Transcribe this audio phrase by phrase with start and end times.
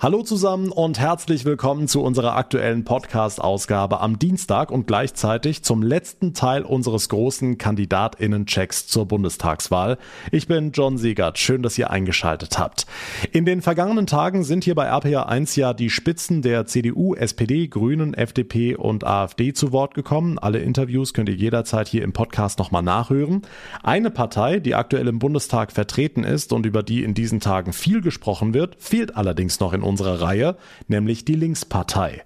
[0.00, 6.34] Hallo zusammen und herzlich willkommen zu unserer aktuellen Podcast-Ausgabe am Dienstag und gleichzeitig zum letzten
[6.34, 9.98] Teil unseres großen KandidatInnen-Checks zur Bundestagswahl.
[10.30, 11.36] Ich bin John Siegert.
[11.40, 12.86] Schön, dass ihr eingeschaltet habt.
[13.32, 17.66] In den vergangenen Tagen sind hier bei RPA 1 ja die Spitzen der CDU, SPD,
[17.66, 20.38] Grünen, FDP und AfD zu Wort gekommen.
[20.38, 23.42] Alle Interviews könnt ihr jederzeit hier im Podcast nochmal nachhören.
[23.82, 28.00] Eine Partei, die aktuell im Bundestag vertreten ist und über die in diesen Tagen viel
[28.00, 32.22] gesprochen wird, fehlt allerdings noch in unserer Reihe, nämlich die Linkspartei.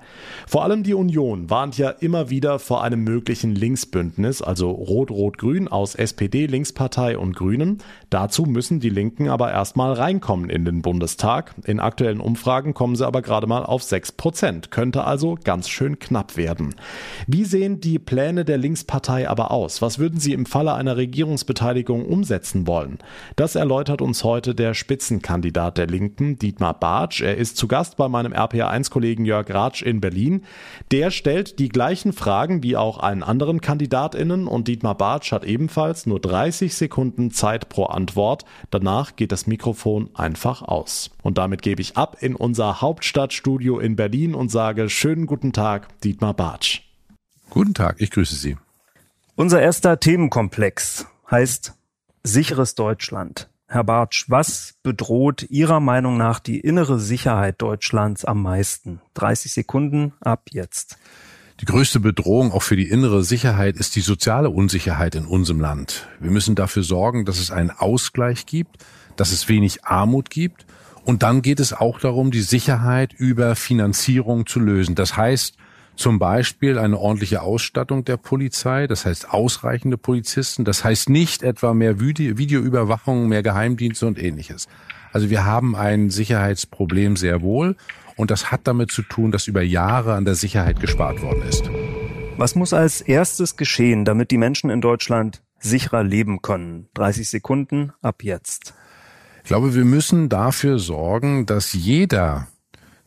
[0.47, 5.95] Vor allem die Union warnt ja immer wieder vor einem möglichen Linksbündnis, also Rot-Rot-Grün aus
[5.95, 7.79] SPD, Linkspartei und Grünen.
[8.11, 11.55] Dazu müssen die Linken aber erstmal reinkommen in den Bundestag.
[11.65, 15.99] In aktuellen Umfragen kommen sie aber gerade mal auf 6 Prozent, könnte also ganz schön
[15.99, 16.74] knapp werden.
[17.27, 19.80] Wie sehen die Pläne der Linkspartei aber aus?
[19.80, 22.99] Was würden sie im Falle einer Regierungsbeteiligung umsetzen wollen?
[23.37, 27.23] Das erläutert uns heute der Spitzenkandidat der Linken, Dietmar Bartsch.
[27.23, 30.45] Er ist ist zu Gast bei meinem RPA1-Kollegen Jörg Ratsch in Berlin.
[30.91, 36.07] Der stellt die gleichen Fragen wie auch allen anderen KandidatInnen und Dietmar Bartsch hat ebenfalls
[36.07, 38.46] nur 30 Sekunden Zeit pro Antwort.
[38.71, 41.10] Danach geht das Mikrofon einfach aus.
[41.23, 46.01] Und damit gebe ich ab in unser Hauptstadtstudio in Berlin und sage schönen guten Tag,
[46.01, 46.80] Dietmar Bartsch.
[47.51, 48.57] Guten Tag, ich grüße Sie.
[49.37, 51.74] Unser erster Themenkomplex heißt
[52.23, 53.52] sicheres Deutschland.
[53.73, 59.01] Herr Bartsch, was bedroht Ihrer Meinung nach die innere Sicherheit Deutschlands am meisten?
[59.15, 60.98] 30 Sekunden ab jetzt.
[61.59, 66.06] Die größte Bedrohung auch für die innere Sicherheit ist die soziale Unsicherheit in unserem Land.
[66.20, 68.76] Wir müssen dafür sorgen, dass es einen Ausgleich gibt,
[69.16, 70.66] dass es wenig Armut gibt.
[71.06, 74.97] Und dann geht es auch darum, die Sicherheit über Finanzierung zu lösen.
[74.97, 75.56] Das heißt,
[76.03, 81.75] zum Beispiel eine ordentliche Ausstattung der Polizei, das heißt ausreichende Polizisten, das heißt nicht etwa
[81.75, 84.67] mehr Videoüberwachung, mehr Geheimdienste und ähnliches.
[85.12, 87.77] Also wir haben ein Sicherheitsproblem sehr wohl
[88.17, 91.71] und das hat damit zu tun, dass über Jahre an der Sicherheit gespart worden ist.
[92.37, 96.89] Was muss als erstes geschehen, damit die Menschen in Deutschland sicherer leben können?
[96.95, 98.75] 30 Sekunden ab jetzt.
[99.45, 102.49] Ich glaube, wir müssen dafür sorgen, dass jeder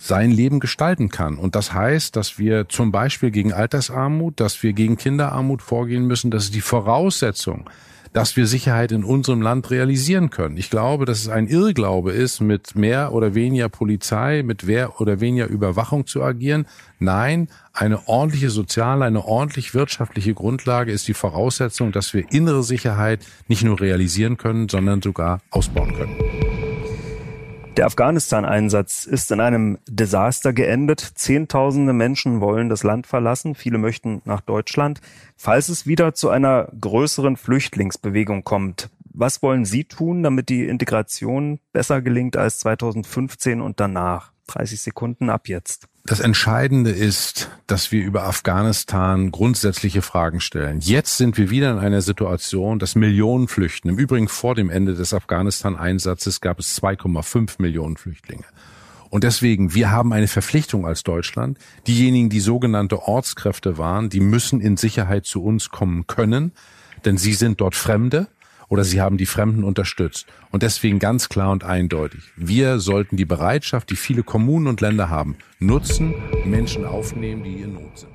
[0.06, 1.38] sein Leben gestalten kann.
[1.38, 6.30] Und das heißt, dass wir zum Beispiel gegen Altersarmut, dass wir gegen Kinderarmut vorgehen müssen.
[6.30, 7.68] Das ist die Voraussetzung,
[8.14, 10.58] dass wir Sicherheit in unserem Land realisieren können.
[10.58, 15.22] Ich glaube, dass es ein Irrglaube ist, mit mehr oder weniger Polizei, mit mehr oder
[15.22, 16.68] weniger Überwachung zu agieren.
[17.00, 23.26] Nein, eine ordentliche soziale, eine ordentlich wirtschaftliche Grundlage ist die Voraussetzung, dass wir innere Sicherheit
[23.48, 26.45] nicht nur realisieren können, sondern sogar ausbauen können.
[27.78, 31.02] Der Afghanistan-Einsatz ist in einem Desaster geendet.
[31.16, 33.54] Zehntausende Menschen wollen das Land verlassen.
[33.54, 35.02] Viele möchten nach Deutschland.
[35.36, 41.60] Falls es wieder zu einer größeren Flüchtlingsbewegung kommt, was wollen Sie tun, damit die Integration
[41.74, 44.32] besser gelingt als 2015 und danach?
[44.48, 45.90] 30 Sekunden ab jetzt.
[46.08, 50.80] Das Entscheidende ist, dass wir über Afghanistan grundsätzliche Fragen stellen.
[50.80, 53.90] Jetzt sind wir wieder in einer Situation, dass Millionen flüchten.
[53.90, 58.44] Im Übrigen vor dem Ende des Afghanistan-Einsatzes gab es 2,5 Millionen Flüchtlinge.
[59.10, 61.58] Und deswegen, wir haben eine Verpflichtung als Deutschland.
[61.88, 66.52] Diejenigen, die sogenannte Ortskräfte waren, die müssen in Sicherheit zu uns kommen können,
[67.04, 68.28] denn sie sind dort Fremde
[68.68, 70.28] oder sie haben die Fremden unterstützt.
[70.52, 75.10] Und deswegen ganz klar und eindeutig, wir sollten die Bereitschaft, die viele Kommunen und Länder
[75.10, 76.14] haben, nutzen,
[76.46, 78.12] Menschen aufnehmen, die in Not sind.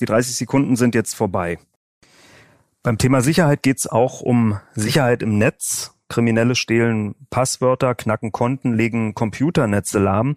[0.00, 1.58] Die 30 Sekunden sind jetzt vorbei.
[2.82, 5.92] Beim Thema Sicherheit geht es auch um Sicherheit im Netz.
[6.08, 10.36] Kriminelle stehlen Passwörter, knacken Konten, legen Computernetze lahm.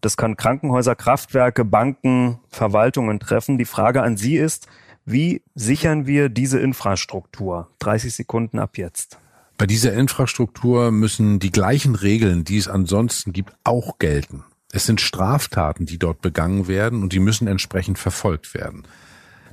[0.00, 3.58] Das kann Krankenhäuser, Kraftwerke, Banken, Verwaltungen treffen.
[3.58, 4.66] Die Frage an Sie ist,
[5.06, 7.68] wie sichern wir diese Infrastruktur?
[7.78, 9.18] 30 Sekunden ab jetzt.
[9.56, 14.44] Bei dieser Infrastruktur müssen die gleichen Regeln, die es ansonsten gibt, auch gelten.
[14.72, 18.82] Es sind Straftaten, die dort begangen werden und die müssen entsprechend verfolgt werden.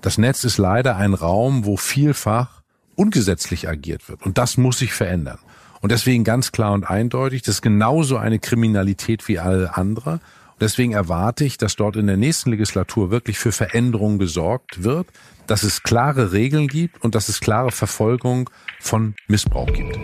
[0.02, 2.64] Das Netz ist leider ein Raum, wo vielfach
[2.96, 5.40] ungesetzlich agiert wird und das muss sich verändern.
[5.82, 10.20] Und deswegen ganz klar und eindeutig, das ist genauso eine Kriminalität wie alle andere.
[10.64, 15.08] Deswegen erwarte ich, dass dort in der nächsten Legislatur wirklich für Veränderungen gesorgt wird,
[15.46, 18.50] dass es klare Regeln gibt und dass es klare Verfolgung
[18.80, 20.00] von Missbrauch gibt.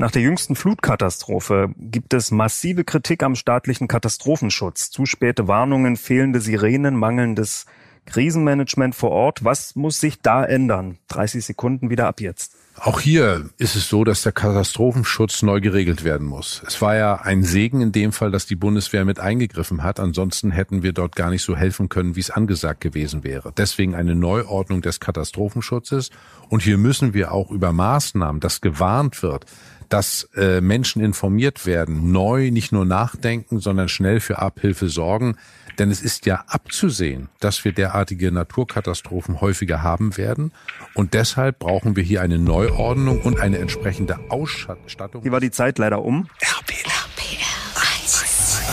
[0.00, 4.90] Nach der jüngsten Flutkatastrophe gibt es massive Kritik am staatlichen Katastrophenschutz.
[4.90, 7.66] Zu späte Warnungen, fehlende Sirenen, mangelndes
[8.06, 9.44] Krisenmanagement vor Ort.
[9.44, 10.98] Was muss sich da ändern?
[11.10, 12.56] 30 Sekunden wieder ab jetzt.
[12.78, 16.62] Auch hier ist es so, dass der Katastrophenschutz neu geregelt werden muss.
[16.66, 19.98] Es war ja ein Segen in dem Fall, dass die Bundeswehr mit eingegriffen hat.
[19.98, 23.52] Ansonsten hätten wir dort gar nicht so helfen können, wie es angesagt gewesen wäre.
[23.56, 26.10] Deswegen eine Neuordnung des Katastrophenschutzes.
[26.50, 29.46] Und hier müssen wir auch über Maßnahmen, dass gewarnt wird,
[29.88, 35.36] dass äh, Menschen informiert werden, neu nicht nur nachdenken, sondern schnell für Abhilfe sorgen.
[35.78, 40.52] Denn es ist ja abzusehen, dass wir derartige Naturkatastrophen häufiger haben werden.
[40.94, 45.22] Und deshalb brauchen wir hier eine Neuordnung und eine entsprechende Ausstattung.
[45.22, 46.28] Hier war die Zeit leider um.
[46.40, 46.96] RPR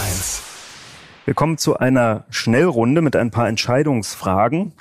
[0.05, 0.41] 1.
[1.25, 4.73] Wir kommen zu einer Schnellrunde mit ein paar Entscheidungsfragen.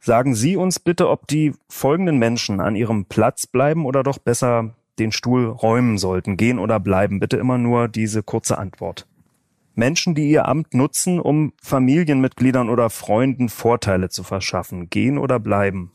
[0.00, 4.74] Sagen Sie uns bitte, ob die folgenden Menschen an ihrem Platz bleiben oder doch besser
[4.98, 6.36] den Stuhl räumen sollten.
[6.36, 7.18] Gehen oder bleiben.
[7.18, 9.06] Bitte immer nur diese kurze Antwort.
[9.76, 14.90] Menschen, die ihr Amt nutzen, um Familienmitgliedern oder Freunden Vorteile zu verschaffen.
[14.90, 15.92] Gehen oder bleiben?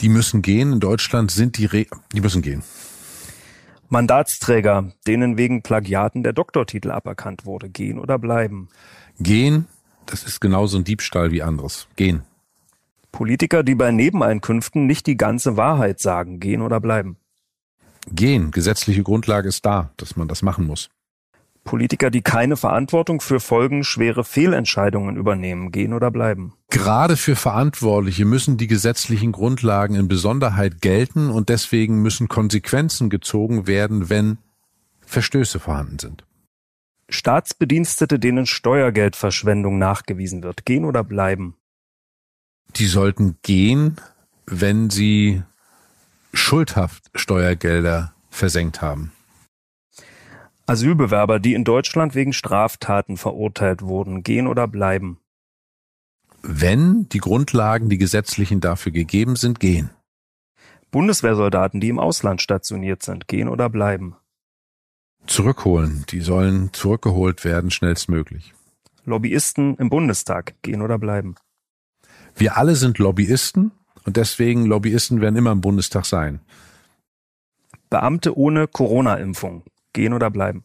[0.00, 0.72] Die müssen gehen.
[0.72, 2.62] In Deutschland sind die, Re die müssen gehen.
[3.88, 7.68] Mandatsträger, denen wegen Plagiaten der Doktortitel aberkannt wurde.
[7.68, 8.68] Gehen oder bleiben?
[9.18, 9.66] Gehen,
[10.06, 11.88] das ist genauso ein Diebstahl wie anderes.
[11.96, 12.22] Gehen.
[13.12, 16.40] Politiker, die bei Nebeneinkünften nicht die ganze Wahrheit sagen.
[16.40, 17.16] Gehen oder bleiben?
[18.12, 18.50] Gehen.
[18.52, 20.88] Gesetzliche Grundlage ist da, dass man das machen muss.
[21.64, 26.54] Politiker, die keine Verantwortung für folgenschwere Fehlentscheidungen übernehmen, gehen oder bleiben.
[26.70, 33.66] Gerade für Verantwortliche müssen die gesetzlichen Grundlagen in Besonderheit gelten und deswegen müssen Konsequenzen gezogen
[33.66, 34.38] werden, wenn
[35.04, 36.24] Verstöße vorhanden sind.
[37.08, 41.56] Staatsbedienstete, denen Steuergeldverschwendung nachgewiesen wird, gehen oder bleiben.
[42.76, 43.96] Die sollten gehen,
[44.46, 45.42] wenn sie
[46.32, 49.12] schuldhaft Steuergelder versenkt haben.
[50.70, 55.18] Asylbewerber, die in Deutschland wegen Straftaten verurteilt wurden, gehen oder bleiben?
[56.42, 59.90] Wenn die Grundlagen, die gesetzlichen dafür gegeben sind, gehen.
[60.92, 64.14] Bundeswehrsoldaten, die im Ausland stationiert sind, gehen oder bleiben?
[65.26, 66.04] Zurückholen.
[66.08, 68.54] Die sollen zurückgeholt werden schnellstmöglich.
[69.04, 71.34] Lobbyisten im Bundestag, gehen oder bleiben?
[72.36, 73.72] Wir alle sind Lobbyisten
[74.04, 76.38] und deswegen Lobbyisten werden immer im Bundestag sein.
[77.90, 80.64] Beamte ohne Corona-Impfung, gehen oder bleiben?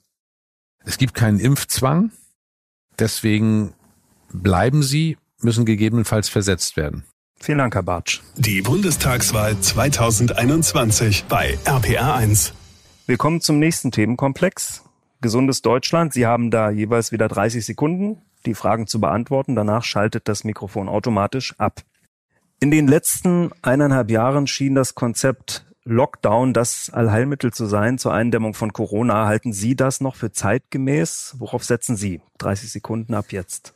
[0.84, 2.12] Es gibt keinen Impfzwang,
[3.00, 3.74] deswegen
[4.32, 7.04] bleiben sie, müssen gegebenenfalls versetzt werden.
[7.40, 8.22] Vielen Dank, Herr Bartsch.
[8.38, 12.54] Die Bundestagswahl 2021 bei RPR 1.
[13.08, 14.84] Wir kommen zum nächsten Themenkomplex.
[15.22, 16.14] Gesundes Deutschland.
[16.14, 19.56] Sie haben da jeweils wieder 30 Sekunden, die Fragen zu beantworten.
[19.56, 21.82] Danach schaltet das Mikrofon automatisch ab.
[22.60, 28.56] In den letzten eineinhalb Jahren schien das Konzept Lockdown das Allheilmittel zu sein zur Eindämmung
[28.56, 29.28] von Corona.
[29.28, 31.36] Halten Sie das noch für zeitgemäß?
[31.38, 32.22] Worauf setzen Sie?
[32.40, 33.76] 30 Sekunden ab jetzt.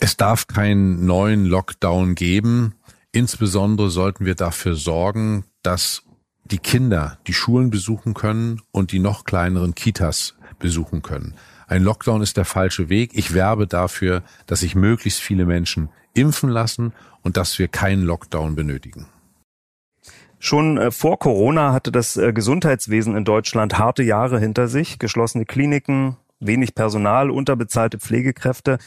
[0.00, 2.76] Es darf keinen neuen Lockdown geben.
[3.12, 6.02] Insbesondere sollten wir dafür sorgen, dass
[6.44, 11.34] die Kinder die Schulen besuchen können und die noch kleineren Kitas besuchen können.
[11.66, 13.10] Ein Lockdown ist der falsche Weg.
[13.12, 18.54] Ich werbe dafür, dass sich möglichst viele Menschen impfen lassen und dass wir keinen Lockdown
[18.54, 19.06] benötigen.
[20.38, 25.44] Schon äh, vor Corona hatte das äh, Gesundheitswesen in Deutschland harte Jahre hinter sich, geschlossene
[25.44, 28.78] Kliniken, wenig Personal, unterbezahlte Pflegekräfte.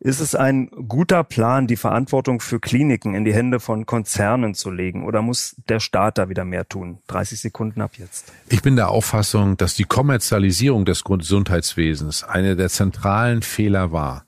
[0.00, 4.70] Ist es ein guter Plan, die Verantwortung für Kliniken in die Hände von Konzernen zu
[4.70, 6.98] legen oder muss der Staat da wieder mehr tun?
[7.08, 8.32] 30 Sekunden ab jetzt.
[8.48, 14.24] Ich bin der Auffassung, dass die Kommerzialisierung des Gesundheitswesens eine der zentralen Fehler war.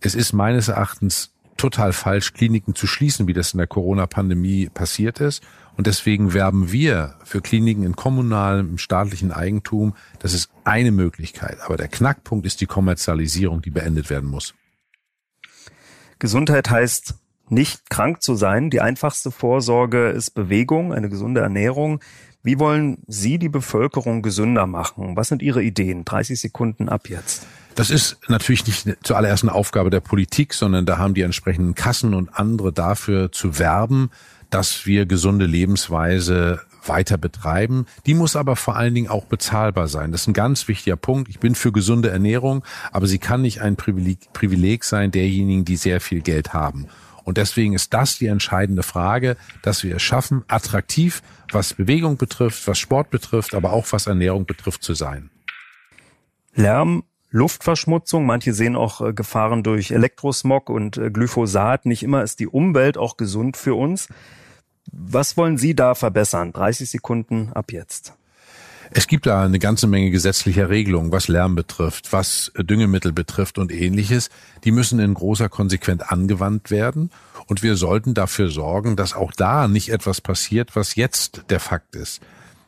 [0.00, 5.20] Es ist meines Erachtens total falsch, Kliniken zu schließen, wie das in der Corona-Pandemie passiert
[5.20, 5.42] ist.
[5.80, 9.94] Und deswegen werben wir für Kliniken in kommunalem, im staatlichen Eigentum.
[10.18, 11.56] Das ist eine Möglichkeit.
[11.64, 14.52] Aber der Knackpunkt ist die Kommerzialisierung, die beendet werden muss.
[16.18, 17.14] Gesundheit heißt
[17.48, 18.68] nicht krank zu sein.
[18.68, 22.00] Die einfachste Vorsorge ist Bewegung, eine gesunde Ernährung.
[22.42, 25.16] Wie wollen Sie die Bevölkerung gesünder machen?
[25.16, 26.04] Was sind Ihre Ideen?
[26.04, 27.46] 30 Sekunden ab jetzt.
[27.74, 32.12] Das ist natürlich nicht zuallererst eine Aufgabe der Politik, sondern da haben die entsprechenden Kassen
[32.12, 34.10] und andere dafür zu werben,
[34.50, 37.86] dass wir gesunde Lebensweise weiter betreiben.
[38.06, 40.12] Die muss aber vor allen Dingen auch bezahlbar sein.
[40.12, 41.28] Das ist ein ganz wichtiger Punkt.
[41.28, 45.76] Ich bin für gesunde Ernährung, aber sie kann nicht ein Privileg, Privileg sein derjenigen, die
[45.76, 46.86] sehr viel Geld haben.
[47.24, 52.66] Und deswegen ist das die entscheidende Frage, dass wir es schaffen, attraktiv, was Bewegung betrifft,
[52.66, 55.30] was Sport betrifft, aber auch was Ernährung betrifft, zu sein.
[56.54, 58.26] Lärm Luftverschmutzung.
[58.26, 61.86] Manche sehen auch äh, Gefahren durch Elektrosmog und äh, Glyphosat.
[61.86, 64.08] Nicht immer ist die Umwelt auch gesund für uns.
[64.92, 66.52] Was wollen Sie da verbessern?
[66.52, 68.14] 30 Sekunden ab jetzt.
[68.92, 73.70] Es gibt da eine ganze Menge gesetzlicher Regelungen, was Lärm betrifft, was Düngemittel betrifft und
[73.70, 74.30] ähnliches.
[74.64, 77.10] Die müssen in großer Konsequenz angewandt werden.
[77.46, 81.94] Und wir sollten dafür sorgen, dass auch da nicht etwas passiert, was jetzt der Fakt
[81.94, 82.20] ist.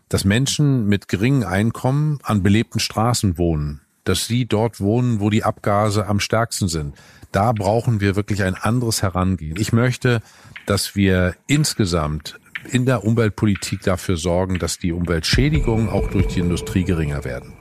[0.09, 5.43] Dass Menschen mit geringem Einkommen an belebten Straßen wohnen, dass sie dort wohnen, wo die
[5.43, 6.95] Abgase am stärksten sind.
[7.33, 9.57] Da brauchen wir wirklich ein anderes Herangehen.
[9.59, 10.21] Ich möchte,
[10.67, 12.39] dass wir insgesamt
[12.71, 17.55] in der Umweltpolitik dafür sorgen, dass die Umweltschädigungen auch durch die Industrie geringer werden.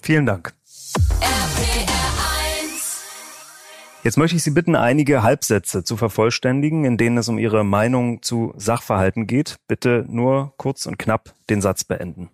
[0.00, 0.54] Vielen Dank.
[4.04, 8.22] Jetzt möchte ich Sie bitten, einige Halbsätze zu vervollständigen, in denen es um Ihre Meinung
[8.22, 9.56] zu Sachverhalten geht.
[9.66, 12.28] Bitte nur kurz und knapp den Satz beenden.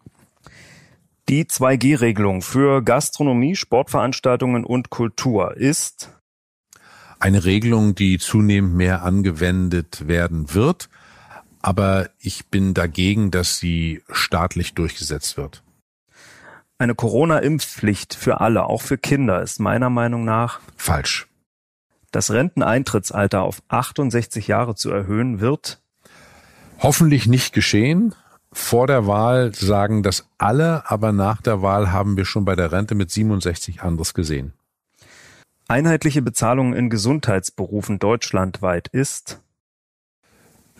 [1.28, 6.10] Die 2G-Regelung für Gastronomie, Sportveranstaltungen und Kultur ist
[7.20, 10.88] eine Regelung, die zunehmend mehr angewendet werden wird,
[11.62, 15.62] aber ich bin dagegen, dass sie staatlich durchgesetzt wird.
[16.78, 21.28] Eine Corona-Impfpflicht für alle, auch für Kinder, ist meiner Meinung nach falsch.
[22.10, 25.80] Das Renteneintrittsalter auf 68 Jahre zu erhöhen wird
[26.78, 28.14] hoffentlich nicht geschehen
[28.52, 32.72] vor der Wahl sagen das alle, aber nach der Wahl haben wir schon bei der
[32.72, 34.52] Rente mit 67 anderes gesehen.
[35.70, 39.40] Einheitliche Bezahlung in Gesundheitsberufen deutschlandweit ist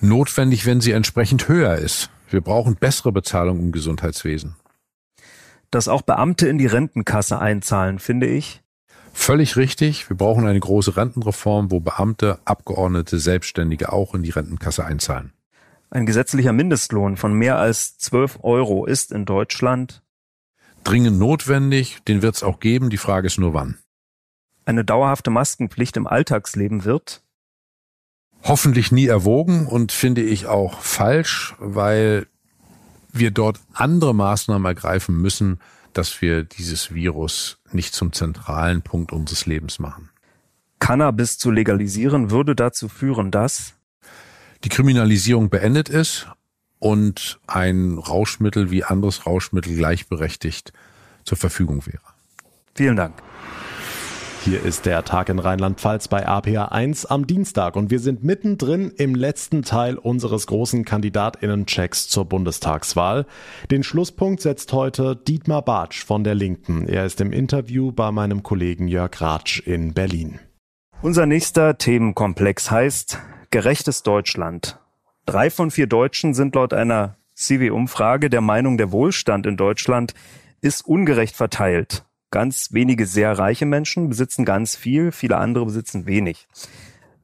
[0.00, 2.10] notwendig, wenn sie entsprechend höher ist.
[2.28, 4.56] Wir brauchen bessere Bezahlung im Gesundheitswesen.
[5.70, 8.62] Dass auch Beamte in die Rentenkasse einzahlen, finde ich.
[9.12, 10.10] Völlig richtig.
[10.10, 15.32] Wir brauchen eine große Rentenreform, wo Beamte, Abgeordnete, Selbstständige auch in die Rentenkasse einzahlen.
[15.90, 20.02] Ein gesetzlicher Mindestlohn von mehr als 12 Euro ist in Deutschland
[20.82, 23.78] dringend notwendig, den wird es auch geben, die Frage ist nur wann.
[24.64, 27.22] Eine dauerhafte Maskenpflicht im Alltagsleben wird
[28.42, 32.26] hoffentlich nie erwogen und finde ich auch falsch, weil
[33.12, 35.60] wir dort andere Maßnahmen ergreifen müssen,
[35.92, 40.10] dass wir dieses Virus nicht zum zentralen Punkt unseres Lebens machen.
[40.78, 43.74] Cannabis zu legalisieren würde dazu führen, dass
[44.64, 46.28] die Kriminalisierung beendet ist
[46.78, 50.72] und ein Rauschmittel wie anderes Rauschmittel gleichberechtigt
[51.24, 52.02] zur Verfügung wäre.
[52.74, 53.14] Vielen Dank.
[54.42, 58.90] Hier ist der Tag in Rheinland-Pfalz bei APA 1 am Dienstag und wir sind mittendrin
[58.96, 63.26] im letzten Teil unseres großen Kandidatinnen-Checks zur Bundestagswahl.
[63.70, 66.88] Den Schlusspunkt setzt heute Dietmar Bartsch von der Linken.
[66.88, 70.40] Er ist im Interview bei meinem Kollegen Jörg Ratsch in Berlin.
[71.02, 73.18] Unser nächster Themenkomplex heißt
[73.50, 74.78] gerechtes Deutschland.
[75.26, 80.14] Drei von vier Deutschen sind laut einer CW-Umfrage der Meinung, der Wohlstand in Deutschland
[80.62, 82.04] ist ungerecht verteilt.
[82.30, 86.46] Ganz wenige sehr reiche Menschen besitzen ganz viel, viele andere besitzen wenig.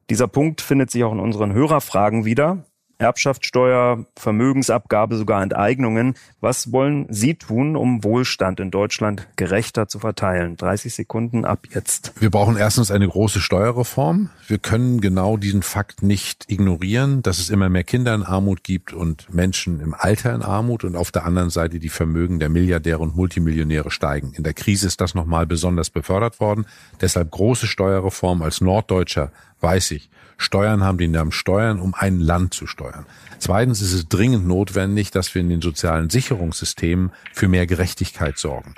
[0.09, 2.65] Dieser Punkt findet sich auch in unseren Hörerfragen wieder.
[2.99, 6.15] Erbschaftssteuer, Vermögensabgabe, sogar Enteignungen.
[6.41, 10.57] Was wollen Sie tun, um Wohlstand in Deutschland gerechter zu verteilen?
[10.57, 12.13] 30 Sekunden ab jetzt.
[12.19, 14.29] Wir brauchen erstens eine große Steuerreform.
[14.47, 18.93] Wir können genau diesen Fakt nicht ignorieren, dass es immer mehr Kinder in Armut gibt
[18.93, 22.99] und Menschen im Alter in Armut und auf der anderen Seite die Vermögen der Milliardäre
[22.99, 24.33] und Multimillionäre steigen.
[24.33, 26.65] In der Krise ist das nochmal besonders befördert worden.
[26.99, 32.53] Deshalb große Steuerreform als Norddeutscher weiß ich, Steuern haben die Namen Steuern, um ein Land
[32.53, 33.05] zu steuern.
[33.39, 38.75] Zweitens ist es dringend notwendig, dass wir in den sozialen Sicherungssystemen für mehr Gerechtigkeit sorgen.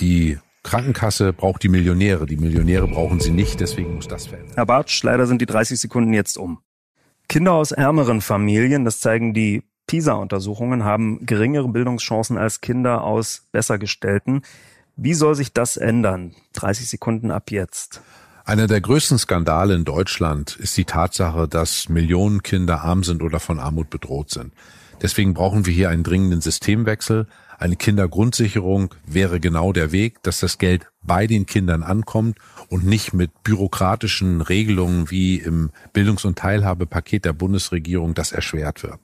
[0.00, 4.54] Die Krankenkasse braucht die Millionäre, die Millionäre brauchen sie nicht, deswegen muss das verändern.
[4.56, 6.58] Herr Bartsch, leider sind die 30 Sekunden jetzt um.
[7.28, 13.78] Kinder aus ärmeren Familien, das zeigen die PISA-Untersuchungen, haben geringere Bildungschancen als Kinder aus besser
[13.78, 14.42] gestellten.
[14.96, 16.34] Wie soll sich das ändern?
[16.54, 18.02] 30 Sekunden ab jetzt.
[18.50, 23.38] Einer der größten Skandale in Deutschland ist die Tatsache, dass Millionen Kinder arm sind oder
[23.38, 24.52] von Armut bedroht sind.
[25.00, 27.28] Deswegen brauchen wir hier einen dringenden Systemwechsel.
[27.60, 32.38] Eine Kindergrundsicherung wäre genau der Weg, dass das Geld bei den Kindern ankommt
[32.68, 38.98] und nicht mit bürokratischen Regelungen wie im Bildungs- und Teilhabepaket der Bundesregierung das erschwert wird.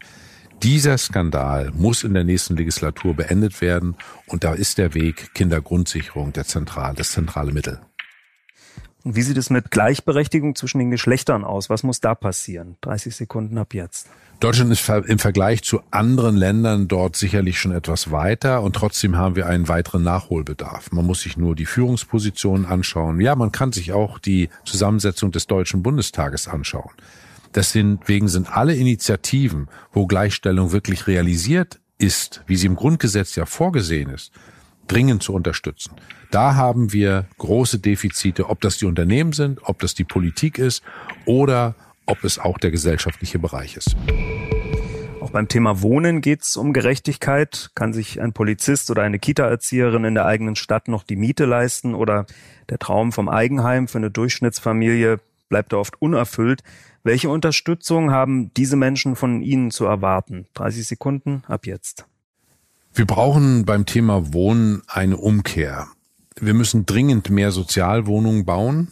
[0.64, 3.94] Dieser Skandal muss in der nächsten Legislatur beendet werden
[4.26, 7.78] und da ist der Weg Kindergrundsicherung der zentral, das zentrale Mittel.
[9.06, 11.70] Und wie sieht es mit Gleichberechtigung zwischen den Geschlechtern aus?
[11.70, 12.74] Was muss da passieren?
[12.80, 14.08] 30 Sekunden ab jetzt.
[14.40, 19.36] Deutschland ist im Vergleich zu anderen Ländern dort sicherlich schon etwas weiter und trotzdem haben
[19.36, 20.90] wir einen weiteren Nachholbedarf.
[20.90, 23.20] Man muss sich nur die Führungspositionen anschauen.
[23.20, 26.90] Ja, man kann sich auch die Zusammensetzung des Deutschen Bundestages anschauen.
[27.54, 34.10] Deswegen sind alle Initiativen, wo Gleichstellung wirklich realisiert ist, wie sie im Grundgesetz ja vorgesehen
[34.10, 34.32] ist,
[34.86, 35.92] dringend zu unterstützen.
[36.30, 40.82] Da haben wir große Defizite, ob das die Unternehmen sind, ob das die Politik ist
[41.24, 41.74] oder
[42.06, 43.96] ob es auch der gesellschaftliche Bereich ist.
[45.20, 47.70] Auch beim Thema Wohnen geht es um Gerechtigkeit.
[47.74, 51.94] Kann sich ein Polizist oder eine Kita-Erzieherin in der eigenen Stadt noch die Miete leisten
[51.94, 52.26] oder
[52.68, 56.62] der Traum vom Eigenheim für eine Durchschnittsfamilie bleibt da oft unerfüllt.
[57.02, 60.46] Welche Unterstützung haben diese Menschen von Ihnen zu erwarten?
[60.54, 62.06] 30 Sekunden ab jetzt.
[62.96, 65.88] Wir brauchen beim Thema Wohnen eine Umkehr.
[66.40, 68.88] Wir müssen dringend mehr Sozialwohnungen bauen.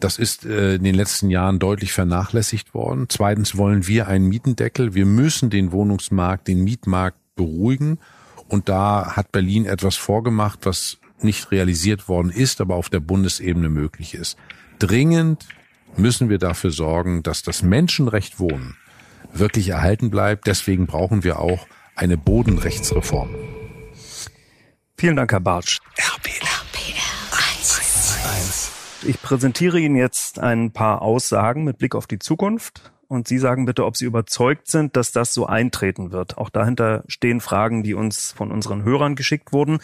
[0.00, 3.04] Das ist äh, in den letzten Jahren deutlich vernachlässigt worden.
[3.10, 4.94] Zweitens wollen wir einen Mietendeckel.
[4.94, 7.98] Wir müssen den Wohnungsmarkt, den Mietmarkt beruhigen.
[8.48, 13.68] Und da hat Berlin etwas vorgemacht, was nicht realisiert worden ist, aber auf der Bundesebene
[13.68, 14.38] möglich ist.
[14.78, 15.46] Dringend
[15.98, 18.76] müssen wir dafür sorgen, dass das Menschenrecht Wohnen
[19.34, 20.46] wirklich erhalten bleibt.
[20.46, 23.30] Deswegen brauchen wir auch eine Bodenrechtsreform.
[24.96, 25.80] Vielen Dank, Herr Bartsch.
[29.06, 33.66] Ich präsentiere Ihnen jetzt ein paar Aussagen mit Blick auf die Zukunft und Sie sagen
[33.66, 36.38] bitte, ob Sie überzeugt sind, dass das so eintreten wird.
[36.38, 39.78] Auch dahinter stehen Fragen, die uns von unseren Hörern geschickt wurden.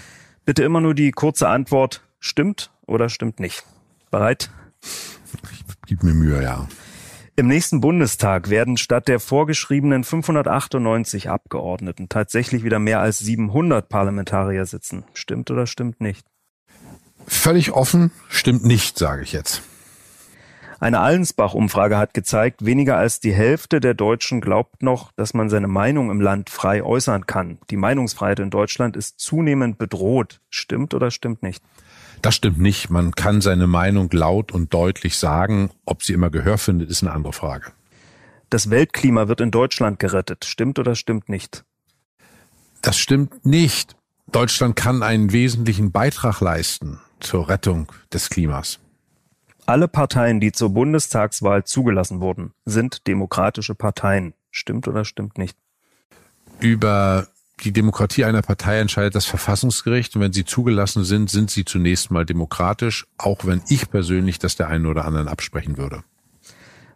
[0.47, 3.65] Bitte immer nur die kurze Antwort, stimmt oder stimmt nicht.
[4.11, 4.51] Bereit?
[4.83, 6.67] Ich gebe mir Mühe, ja.
[7.41, 14.67] Im nächsten Bundestag werden statt der vorgeschriebenen 598 Abgeordneten tatsächlich wieder mehr als 700 Parlamentarier
[14.67, 15.05] sitzen.
[15.15, 16.27] Stimmt oder stimmt nicht?
[17.27, 19.63] Völlig offen, stimmt nicht, sage ich jetzt.
[20.81, 25.69] Eine Allensbach-Umfrage hat gezeigt, weniger als die Hälfte der Deutschen glaubt noch, dass man seine
[25.69, 27.57] Meinung im Land frei äußern kann.
[27.71, 30.43] Die Meinungsfreiheit in Deutschland ist zunehmend bedroht.
[30.51, 31.65] Stimmt oder stimmt nicht?
[32.23, 32.91] Das stimmt nicht.
[32.91, 35.71] Man kann seine Meinung laut und deutlich sagen.
[35.85, 37.73] Ob sie immer Gehör findet, ist eine andere Frage.
[38.51, 40.45] Das Weltklima wird in Deutschland gerettet.
[40.45, 41.65] Stimmt oder stimmt nicht?
[42.83, 43.97] Das stimmt nicht.
[44.33, 48.79] Deutschland kann einen wesentlichen Beitrag leisten zur Rettung des Klimas.
[49.67, 54.35] Alle Parteien, die zur Bundestagswahl zugelassen wurden, sind demokratische Parteien.
[54.51, 55.57] Stimmt oder stimmt nicht?
[56.59, 57.29] Über
[57.65, 62.11] die Demokratie einer Partei entscheidet das Verfassungsgericht und wenn sie zugelassen sind, sind sie zunächst
[62.11, 66.03] mal demokratisch, auch wenn ich persönlich das der einen oder anderen absprechen würde.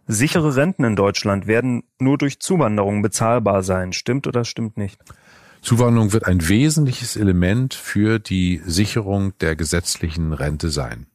[0.07, 3.93] Sichere Renten in Deutschland werden nur durch Zuwanderung bezahlbar sein.
[3.93, 5.01] Stimmt oder stimmt nicht?
[5.63, 11.07] Zuwanderung wird ein wesentliches Element für die Sicherung der gesetzlichen Rente sein.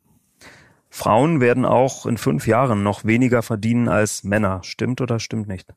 [0.89, 4.61] Frauen werden auch in fünf Jahren noch weniger verdienen als Männer.
[4.63, 5.71] Stimmt oder stimmt nicht?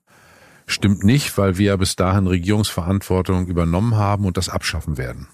[0.73, 5.29] Stimmt nicht, weil wir ja bis dahin Regierungsverantwortung übernommen haben und das abschaffen werden.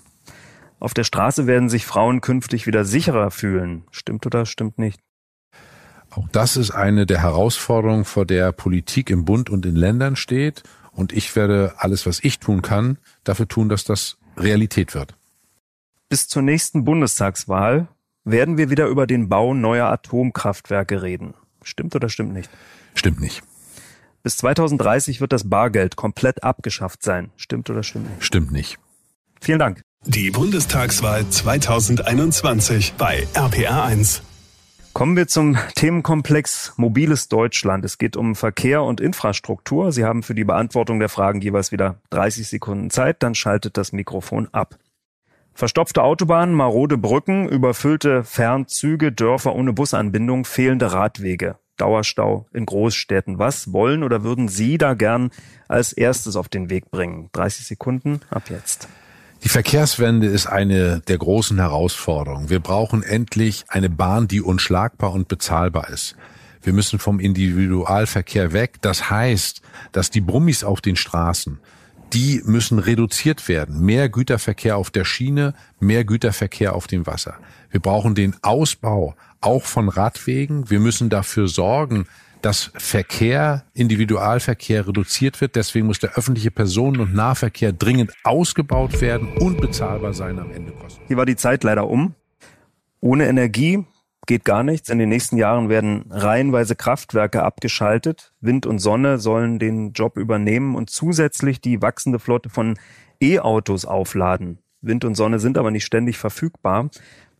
[0.80, 3.85] Auf der Straße werden sich Frauen künftig wieder sicherer fühlen.
[3.92, 4.99] Stimmt oder stimmt nicht?
[6.11, 10.64] Auch das ist eine der Herausforderungen, vor der Politik im Bund und in Ländern steht.
[10.90, 15.14] Und ich werde alles, was ich tun kann, dafür tun, dass das Realität wird.
[16.09, 17.87] Bis zur nächsten Bundestagswahl
[18.24, 21.35] werden wir wieder über den Bau neuer Atomkraftwerke reden.
[21.62, 22.51] Stimmt oder stimmt nicht?
[22.96, 23.44] Stimmt nicht.
[24.29, 27.31] Bis 2030 wird das Bargeld komplett abgeschafft sein.
[27.38, 28.23] Stimmt oder stimmt nicht?
[28.23, 28.79] Stimmt nicht.
[29.41, 29.81] Vielen Dank.
[30.05, 34.21] Die Bundestagswahl 2021 bei RPR1.
[34.93, 37.87] Kommen wir zum Themenkomplex Mobiles Deutschland.
[37.87, 39.93] Es geht um Verkehr und Infrastruktur.
[39.93, 43.93] Sie haben für die Beantwortung der Fragen jeweils wieder 30 Sekunden Zeit, dann schaltet das
[43.93, 44.77] Mikrofon ab.
[45.55, 53.38] Verstopfte Autobahnen, marode Brücken, überfüllte Fernzüge, Dörfer ohne Busanbindung, fehlende Radwege, Dauerstau in Großstädten.
[53.38, 55.31] Was wollen oder würden Sie da gern
[55.69, 57.31] als erstes auf den Weg bringen?
[57.33, 58.88] 30 Sekunden ab jetzt.
[59.45, 62.51] Die Verkehrswende ist eine der großen Herausforderungen.
[62.51, 66.17] Wir brauchen endlich eine Bahn, die unschlagbar und bezahlbar ist.
[66.61, 68.75] Wir müssen vom Individualverkehr weg.
[68.81, 69.62] Das heißt,
[69.93, 71.61] dass die Brummis auf den Straßen,
[72.12, 73.81] die müssen reduziert werden.
[73.81, 77.38] Mehr Güterverkehr auf der Schiene, mehr Güterverkehr auf dem Wasser.
[77.71, 80.71] Wir brauchen den Ausbau auch von Radwegen.
[80.71, 82.07] Wir müssen dafür sorgen,
[82.42, 85.57] dass Verkehr, Individualverkehr reduziert wird.
[85.57, 90.73] Deswegen muss der öffentliche Personen- und Nahverkehr dringend ausgebaut werden und bezahlbar sein am Ende
[90.73, 91.03] kosten.
[91.09, 92.14] Hier war die Zeit leider um.
[93.01, 93.85] Ohne Energie
[94.29, 94.91] geht gar nichts.
[94.91, 98.33] In den nächsten Jahren werden reihenweise Kraftwerke abgeschaltet.
[98.41, 102.79] Wind und Sonne sollen den Job übernehmen und zusätzlich die wachsende Flotte von
[103.21, 104.59] E-Autos aufladen.
[104.81, 106.91] Wind und Sonne sind aber nicht ständig verfügbar.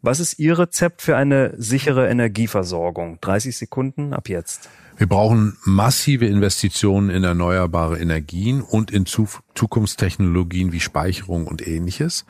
[0.03, 3.19] Was ist Ihr Rezept für eine sichere Energieversorgung?
[3.21, 4.69] 30 Sekunden ab jetzt.
[4.97, 12.25] Wir brauchen massive Investitionen in erneuerbare Energien und in Zukunftstechnologien wie Speicherung und ähnliches.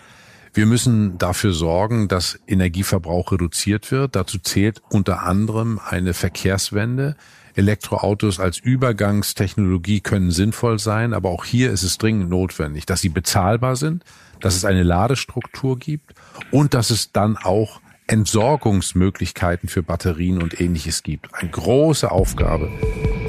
[0.59, 4.17] Wir müssen dafür sorgen, dass Energieverbrauch reduziert wird.
[4.17, 7.15] Dazu zählt unter anderem eine Verkehrswende.
[7.55, 13.09] Elektroautos als Übergangstechnologie können sinnvoll sein, aber auch hier ist es dringend notwendig, dass sie
[13.09, 14.03] bezahlbar sind,
[14.41, 16.15] dass es eine Ladestruktur gibt
[16.51, 21.33] und dass es dann auch Entsorgungsmöglichkeiten für Batterien und ähnliches gibt.
[21.35, 22.69] Eine große Aufgabe,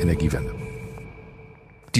[0.01, 0.68] Energiewende.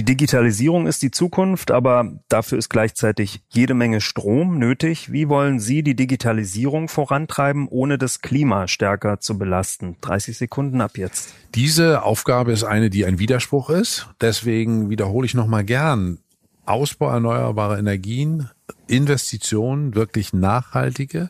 [0.00, 5.12] Die Digitalisierung ist die Zukunft, aber dafür ist gleichzeitig jede Menge Strom nötig.
[5.12, 9.96] Wie wollen Sie die Digitalisierung vorantreiben, ohne das Klima stärker zu belasten?
[10.00, 11.34] 30 Sekunden ab jetzt.
[11.54, 14.08] Diese Aufgabe ist eine, die ein Widerspruch ist.
[14.22, 16.16] Deswegen wiederhole ich nochmal gern.
[16.64, 18.48] Ausbau erneuerbarer Energien,
[18.86, 21.28] Investitionen, wirklich nachhaltige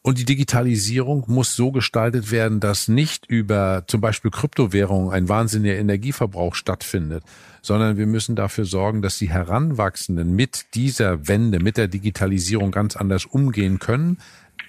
[0.00, 5.74] Und die Digitalisierung muss so gestaltet werden, dass nicht über zum Beispiel Kryptowährungen ein wahnsinniger
[5.74, 7.24] Energieverbrauch stattfindet,
[7.66, 12.94] sondern wir müssen dafür sorgen, dass die Heranwachsenden mit dieser Wende, mit der Digitalisierung ganz
[12.94, 14.18] anders umgehen können.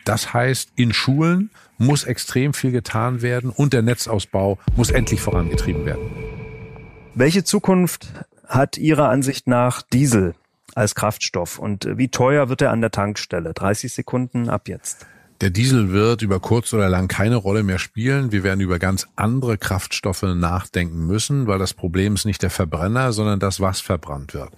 [0.03, 5.85] Das heißt, in Schulen muss extrem viel getan werden und der Netzausbau muss endlich vorangetrieben
[5.85, 6.01] werden.
[7.13, 8.07] Welche Zukunft
[8.47, 10.33] hat Ihrer Ansicht nach Diesel
[10.73, 13.53] als Kraftstoff und wie teuer wird er an der Tankstelle?
[13.53, 15.05] 30 Sekunden ab jetzt.
[15.41, 18.31] Der Diesel wird über kurz oder lang keine Rolle mehr spielen.
[18.31, 23.11] Wir werden über ganz andere Kraftstoffe nachdenken müssen, weil das Problem ist nicht der Verbrenner,
[23.13, 24.51] sondern das, was verbrannt wird.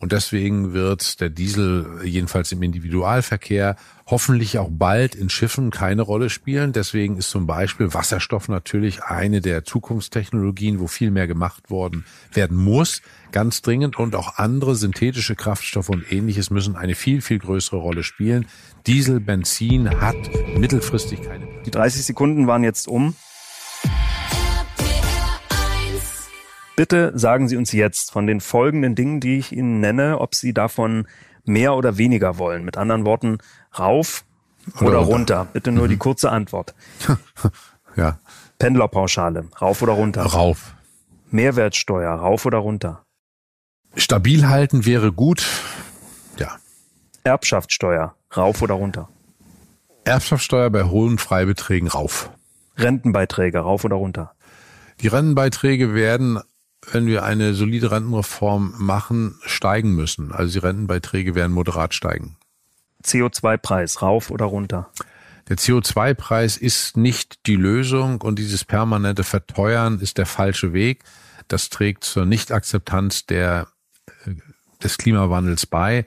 [0.00, 3.74] Und deswegen wird der Diesel jedenfalls im Individualverkehr
[4.06, 6.72] hoffentlich auch bald in Schiffen keine Rolle spielen.
[6.72, 12.56] Deswegen ist zum Beispiel Wasserstoff natürlich eine der Zukunftstechnologien, wo viel mehr gemacht worden werden
[12.56, 13.98] muss, ganz dringend.
[13.98, 18.46] Und auch andere synthetische Kraftstoffe und ähnliches müssen eine viel, viel größere Rolle spielen.
[18.86, 20.16] Diesel, Benzin hat
[20.56, 21.48] mittelfristig keine.
[21.66, 23.14] Die 30 Sekunden waren jetzt um.
[26.78, 30.54] Bitte sagen Sie uns jetzt von den folgenden Dingen, die ich Ihnen nenne, ob Sie
[30.54, 31.08] davon
[31.44, 32.64] mehr oder weniger wollen.
[32.64, 33.38] Mit anderen Worten,
[33.76, 34.24] rauf
[34.76, 35.48] oder, oder runter.
[35.52, 35.88] Bitte nur mhm.
[35.88, 36.76] die kurze Antwort.
[37.96, 38.20] ja.
[38.60, 40.22] Pendlerpauschale, rauf oder runter?
[40.22, 40.76] Rauf.
[41.32, 43.02] Mehrwertsteuer, rauf oder runter?
[43.96, 45.44] Stabil halten wäre gut.
[46.38, 46.58] Ja.
[47.24, 49.08] Erbschaftssteuer, rauf oder runter?
[50.04, 52.30] Erbschaftssteuer bei hohen Freibeträgen rauf.
[52.76, 54.30] Rentenbeiträge, rauf oder runter?
[55.00, 56.38] Die Rentenbeiträge werden
[56.92, 60.32] wenn wir eine solide Rentenreform machen, steigen müssen.
[60.32, 62.36] Also die Rentenbeiträge werden moderat steigen.
[63.04, 64.90] CO2-Preis rauf oder runter?
[65.48, 71.04] Der CO2-Preis ist nicht die Lösung und dieses permanente Verteuern ist der falsche Weg.
[71.48, 73.68] Das trägt zur Nichtakzeptanz der,
[74.26, 74.34] äh,
[74.82, 76.04] des Klimawandels bei.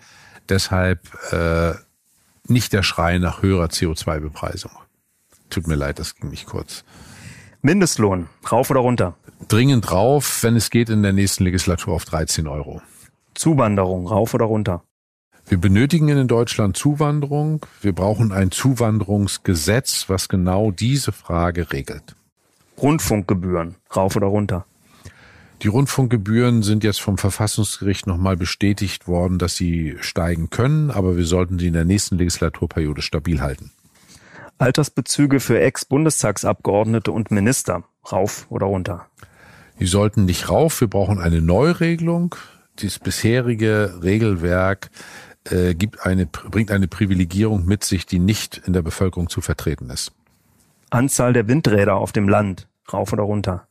[0.47, 1.73] Deshalb äh,
[2.47, 4.71] nicht der Schrei nach höherer CO2-Bepreisung.
[5.49, 6.83] Tut mir leid, das ging nicht kurz.
[7.61, 9.15] Mindestlohn, rauf oder runter?
[9.47, 12.81] Dringend drauf, wenn es geht in der nächsten Legislatur auf 13 Euro.
[13.33, 14.83] Zuwanderung, rauf oder runter?
[15.47, 17.65] Wir benötigen in Deutschland Zuwanderung.
[17.81, 22.15] Wir brauchen ein Zuwanderungsgesetz, was genau diese Frage regelt.
[22.81, 24.65] Rundfunkgebühren, rauf oder runter?
[25.61, 31.25] Die Rundfunkgebühren sind jetzt vom Verfassungsgericht nochmal bestätigt worden, dass sie steigen können, aber wir
[31.25, 33.71] sollten sie in der nächsten Legislaturperiode stabil halten.
[34.57, 39.07] Altersbezüge für Ex-Bundestagsabgeordnete und Minister, rauf oder runter?
[39.81, 40.79] Die sollten nicht rauf.
[40.79, 42.35] Wir brauchen eine Neuregelung.
[42.75, 44.91] Das bisherige Regelwerk
[45.49, 49.89] äh, gibt eine, bringt eine Privilegierung mit sich, die nicht in der Bevölkerung zu vertreten
[49.89, 50.11] ist.
[50.91, 53.67] Anzahl der Windräder auf dem Land, rauf oder runter?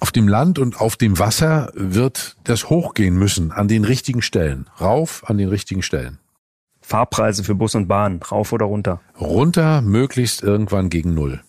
[0.00, 4.68] Auf dem Land und auf dem Wasser wird das hochgehen müssen an den richtigen Stellen.
[4.80, 6.18] Rauf an den richtigen Stellen.
[6.80, 9.00] Fahrpreise für Bus und Bahn, rauf oder runter?
[9.20, 11.42] Runter, möglichst irgendwann gegen Null.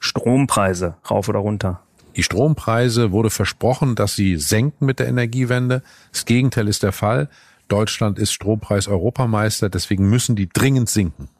[0.00, 1.82] Strompreise, rauf oder runter?
[2.20, 5.82] Die Strompreise wurde versprochen, dass sie senken mit der Energiewende.
[6.12, 7.30] Das Gegenteil ist der Fall.
[7.68, 11.30] Deutschland ist Strompreis-Europameister, deswegen müssen die dringend sinken.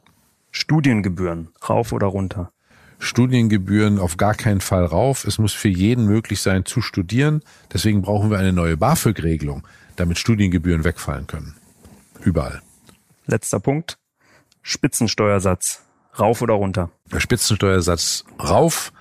[0.49, 2.51] Studiengebühren, rauf oder runter?
[2.97, 5.23] Studiengebühren auf gar keinen Fall rauf.
[5.23, 7.43] Es muss für jeden möglich sein zu studieren.
[7.71, 9.67] Deswegen brauchen wir eine neue BAföG-Regelung,
[9.97, 11.53] damit Studiengebühren wegfallen können.
[12.21, 12.59] Überall.
[13.27, 13.99] Letzter Punkt.
[14.63, 15.83] Spitzensteuersatz,
[16.17, 16.89] rauf oder runter?
[17.11, 18.91] Der Spitzensteuersatz rauf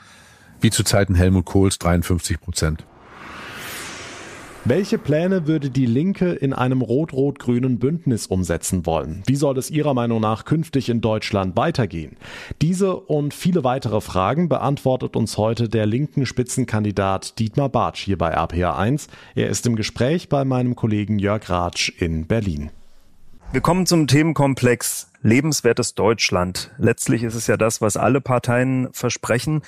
[0.60, 2.84] wie zu Zeiten Helmut Kohls 53 Prozent.
[4.66, 9.22] Welche Pläne würde die Linke in einem rot-rot-grünen Bündnis umsetzen wollen?
[9.26, 12.18] Wie soll es Ihrer Meinung nach künftig in Deutschland weitergehen?
[12.60, 18.36] Diese und viele weitere Fragen beantwortet uns heute der linken Spitzenkandidat Dietmar Bartsch hier bei
[18.36, 19.08] RPA1.
[19.34, 22.70] Er ist im Gespräch bei meinem Kollegen Jörg Ratsch in Berlin.
[23.52, 26.70] Wir kommen zum Themenkomplex lebenswertes Deutschland.
[26.76, 29.62] Letztlich ist es ja das, was alle Parteien versprechen.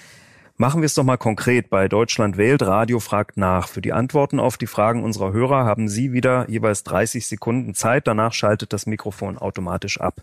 [0.56, 1.70] Machen wir es doch mal konkret.
[1.70, 3.68] Bei Deutschland wählt, Radio fragt nach.
[3.68, 8.06] Für die Antworten auf die Fragen unserer Hörer haben Sie wieder jeweils 30 Sekunden Zeit.
[8.06, 10.22] Danach schaltet das Mikrofon automatisch ab.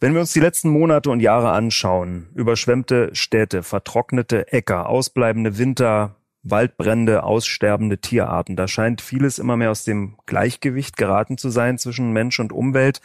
[0.00, 6.16] Wenn wir uns die letzten Monate und Jahre anschauen, überschwemmte Städte, vertrocknete Äcker, ausbleibende Winter,
[6.42, 12.12] Waldbrände, aussterbende Tierarten, da scheint vieles immer mehr aus dem Gleichgewicht geraten zu sein zwischen
[12.12, 13.02] Mensch und Umwelt.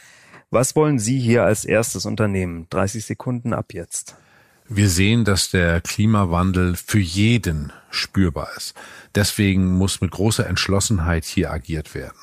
[0.50, 2.66] Was wollen Sie hier als erstes unternehmen?
[2.70, 4.16] 30 Sekunden ab jetzt.
[4.68, 8.74] Wir sehen, dass der Klimawandel für jeden spürbar ist.
[9.14, 12.18] Deswegen muss mit großer Entschlossenheit hier agiert werden.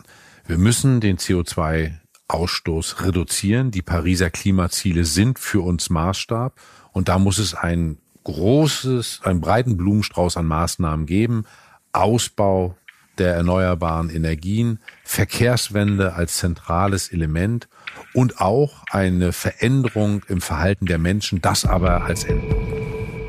[0.46, 3.72] Wir müssen den CO2-Ausstoß reduzieren.
[3.72, 6.60] Die Pariser Klimaziele sind für uns Maßstab.
[6.92, 11.46] Und da muss es ein großes, einen breiten Blumenstrauß an Maßnahmen geben.
[11.94, 12.76] Ausbau
[13.18, 17.68] der erneuerbaren Energien, Verkehrswende als zentrales Element
[18.14, 22.56] und auch eine Veränderung im Verhalten der Menschen, das aber als Ende.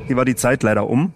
[0.07, 1.13] Hier war die Zeit leider um.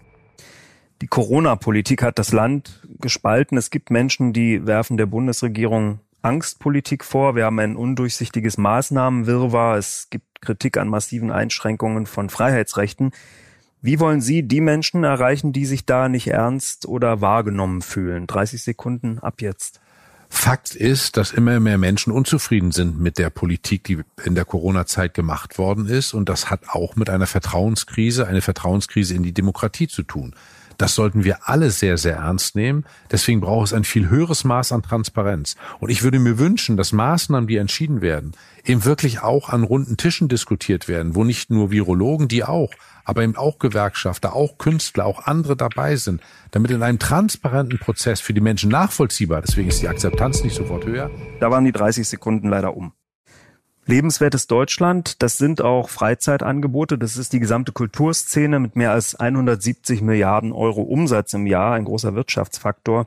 [1.00, 3.56] Die Corona-Politik hat das Land gespalten.
[3.56, 7.36] Es gibt Menschen, die werfen der Bundesregierung Angstpolitik vor.
[7.36, 9.76] Wir haben ein undurchsichtiges Maßnahmenwirrwarr.
[9.76, 13.12] Es gibt Kritik an massiven Einschränkungen von Freiheitsrechten.
[13.80, 18.26] Wie wollen Sie die Menschen erreichen, die sich da nicht ernst oder wahrgenommen fühlen?
[18.26, 19.80] 30 Sekunden ab jetzt.
[20.30, 25.14] Fakt ist, dass immer mehr Menschen unzufrieden sind mit der Politik, die in der Corona-Zeit
[25.14, 26.12] gemacht worden ist.
[26.12, 30.34] Und das hat auch mit einer Vertrauenskrise, eine Vertrauenskrise in die Demokratie zu tun.
[30.78, 32.84] Das sollten wir alle sehr, sehr ernst nehmen.
[33.10, 35.56] Deswegen braucht es ein viel höheres Maß an Transparenz.
[35.80, 38.32] Und ich würde mir wünschen, dass Maßnahmen, die entschieden werden,
[38.64, 42.70] eben wirklich auch an runden Tischen diskutiert werden, wo nicht nur Virologen, die auch,
[43.04, 46.20] aber eben auch Gewerkschafter, auch Künstler, auch andere dabei sind,
[46.52, 50.84] damit in einem transparenten Prozess für die Menschen nachvollziehbar, deswegen ist die Akzeptanz nicht sofort
[50.84, 51.10] höher.
[51.40, 52.92] Da waren die 30 Sekunden leider um.
[53.88, 60.02] Lebenswertes Deutschland, das sind auch Freizeitangebote, das ist die gesamte Kulturszene mit mehr als 170
[60.02, 63.06] Milliarden Euro Umsatz im Jahr, ein großer Wirtschaftsfaktor.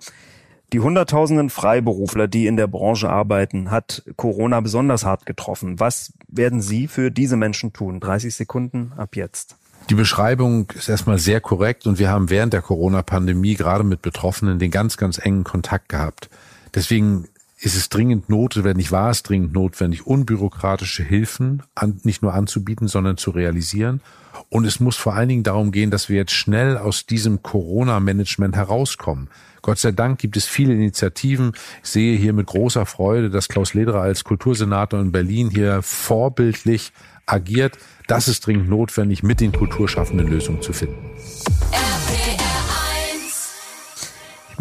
[0.74, 5.80] Die Hunderttausenden Freiberufler, die in der Branche arbeiten, hat Corona besonders hart getroffen.
[5.80, 8.00] Was werden Sie für diese Menschen tun?
[8.00, 9.58] 30 Sekunden ab jetzt.
[9.92, 14.58] Die Beschreibung ist erstmal sehr korrekt und wir haben während der Corona-Pandemie gerade mit Betroffenen
[14.58, 16.32] den ganz, ganz engen Kontakt gehabt.
[16.74, 17.28] Deswegen
[17.62, 23.18] ist es dringend notwendig, war es dringend notwendig, unbürokratische Hilfen an, nicht nur anzubieten, sondern
[23.18, 24.02] zu realisieren.
[24.50, 28.56] Und es muss vor allen Dingen darum gehen, dass wir jetzt schnell aus diesem Corona-Management
[28.56, 29.30] herauskommen.
[29.62, 31.52] Gott sei Dank gibt es viele Initiativen.
[31.84, 36.92] Ich sehe hier mit großer Freude, dass Klaus Lederer als Kultursenator in Berlin hier vorbildlich
[37.28, 37.78] agiert.
[38.08, 41.12] Das ist dringend notwendig, mit den Kulturschaffenden Lösungen zu finden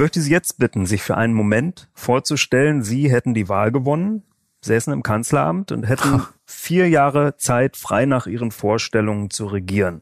[0.00, 4.22] möchte Sie jetzt bitten, sich für einen Moment vorzustellen, Sie hätten die Wahl gewonnen,
[4.62, 10.00] säßen im Kanzleramt und hätten vier Jahre Zeit, frei nach Ihren Vorstellungen zu regieren.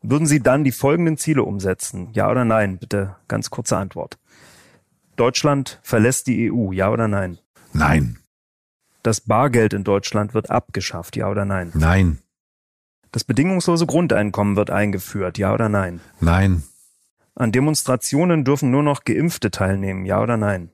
[0.00, 2.08] Würden Sie dann die folgenden Ziele umsetzen?
[2.12, 2.78] Ja oder nein?
[2.78, 4.18] Bitte ganz kurze Antwort.
[5.16, 7.38] Deutschland verlässt die EU, ja oder nein?
[7.74, 8.18] Nein.
[9.02, 11.70] Das Bargeld in Deutschland wird abgeschafft, ja oder nein?
[11.74, 12.18] Nein.
[13.12, 16.00] Das bedingungslose Grundeinkommen wird eingeführt, ja oder nein?
[16.20, 16.62] Nein.
[17.38, 20.70] An Demonstrationen dürfen nur noch Geimpfte teilnehmen, ja oder nein?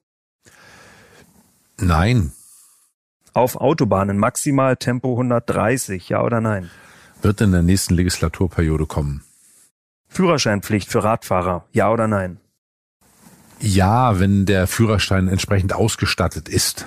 [1.79, 2.33] Nein.
[3.35, 6.71] Auf Autobahnen maximal Tempo 130, ja oder nein?
[7.21, 9.25] Wird in der nächsten Legislaturperiode kommen.
[10.09, 12.41] Führerscheinpflicht für Radfahrer, ja oder nein?
[13.61, 16.87] Ja, wenn der Führerschein entsprechend ausgestattet ist.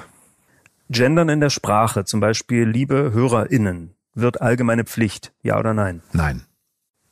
[0.89, 6.01] Gendern in der Sprache, zum Beispiel liebe HörerInnen, wird allgemeine Pflicht, ja oder nein?
[6.13, 6.46] Nein.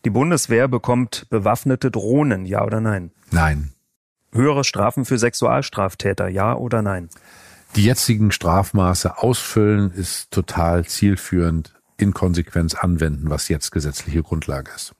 [0.06, 3.10] Die Bundeswehr bekommt bewaffnete Drohnen, ja oder nein?
[3.32, 3.74] Nein.
[4.32, 7.10] Höhere Strafen für Sexualstraftäter, ja oder nein?
[7.76, 14.94] Die jetzigen Strafmaße ausfüllen ist total zielführend, in Konsequenz anwenden, was jetzt gesetzliche Grundlage ist.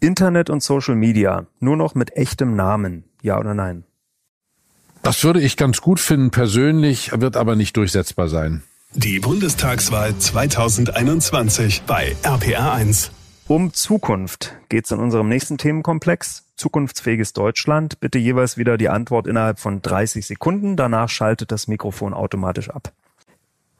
[0.00, 3.84] Internet und Social Media, nur noch mit echtem Namen, ja oder nein?
[5.02, 8.64] Das würde ich ganz gut finden persönlich, wird aber nicht durchsetzbar sein.
[8.92, 13.12] Die Bundestagswahl 2021 bei RPR1.
[13.50, 16.44] Um Zukunft geht es in unserem nächsten Themenkomplex.
[16.54, 17.98] Zukunftsfähiges Deutschland.
[17.98, 20.76] Bitte jeweils wieder die Antwort innerhalb von 30 Sekunden.
[20.76, 22.92] Danach schaltet das Mikrofon automatisch ab.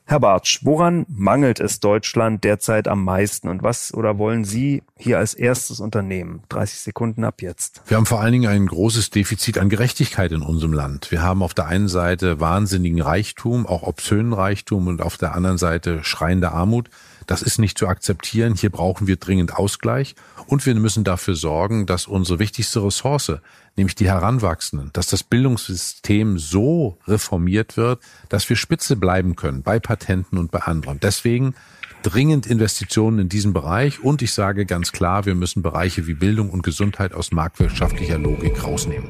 [0.07, 5.19] Herr Bartsch, woran mangelt es Deutschland derzeit am meisten und was oder wollen Sie hier
[5.19, 6.43] als erstes unternehmen?
[6.49, 7.81] 30 Sekunden ab jetzt.
[7.87, 11.13] Wir haben vor allen Dingen ein großes Defizit an Gerechtigkeit in unserem Land.
[11.13, 15.59] Wir haben auf der einen Seite wahnsinnigen Reichtum, auch obszönen Reichtum und auf der anderen
[15.59, 16.91] Seite schreiende Armut.
[17.31, 18.57] Das ist nicht zu akzeptieren.
[18.57, 20.16] Hier brauchen wir dringend Ausgleich.
[20.49, 23.35] Und wir müssen dafür sorgen, dass unsere wichtigste Ressource,
[23.77, 29.79] nämlich die Heranwachsenden, dass das Bildungssystem so reformiert wird, dass wir Spitze bleiben können bei
[29.79, 30.99] Patenten und bei anderen.
[30.99, 31.55] Deswegen
[32.03, 34.03] dringend Investitionen in diesen Bereich.
[34.03, 38.64] Und ich sage ganz klar, wir müssen Bereiche wie Bildung und Gesundheit aus marktwirtschaftlicher Logik
[38.64, 39.09] rausnehmen.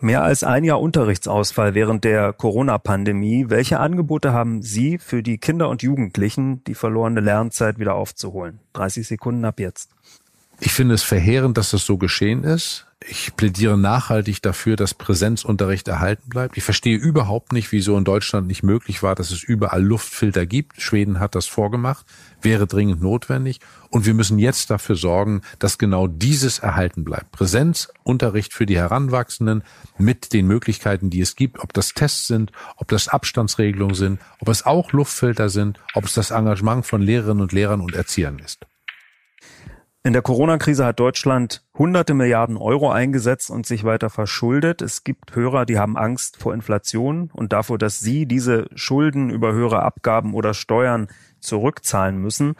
[0.00, 3.46] Mehr als ein Jahr Unterrichtsausfall während der Corona-Pandemie.
[3.48, 8.60] Welche Angebote haben Sie für die Kinder und Jugendlichen, die verlorene Lernzeit wieder aufzuholen?
[8.74, 9.90] 30 Sekunden ab jetzt.
[10.60, 12.87] Ich finde es verheerend, dass das so geschehen ist.
[13.06, 16.56] Ich plädiere nachhaltig dafür, dass Präsenzunterricht erhalten bleibt.
[16.56, 20.82] Ich verstehe überhaupt nicht, wieso in Deutschland nicht möglich war, dass es überall Luftfilter gibt.
[20.82, 22.04] Schweden hat das vorgemacht,
[22.42, 23.60] wäre dringend notwendig.
[23.90, 27.30] Und wir müssen jetzt dafür sorgen, dass genau dieses erhalten bleibt.
[27.30, 29.62] Präsenzunterricht für die Heranwachsenden
[29.96, 34.48] mit den Möglichkeiten, die es gibt, ob das Tests sind, ob das Abstandsregelungen sind, ob
[34.48, 38.66] es auch Luftfilter sind, ob es das Engagement von Lehrerinnen und Lehrern und Erziehern ist.
[40.08, 44.80] In der Corona-Krise hat Deutschland hunderte Milliarden Euro eingesetzt und sich weiter verschuldet.
[44.80, 49.52] Es gibt Hörer, die haben Angst vor Inflation und davor, dass sie diese Schulden über
[49.52, 51.08] höhere Abgaben oder Steuern
[51.40, 52.54] zurückzahlen müssen.